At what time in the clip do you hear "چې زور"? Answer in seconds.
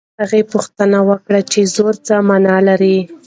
1.51-1.95